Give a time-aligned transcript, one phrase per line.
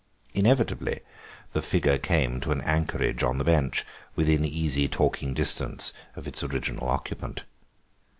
[0.33, 1.01] Inevitably
[1.53, 3.85] the figure came to an anchorage on the bench,
[4.15, 7.43] within easy talking distance of its original occupant.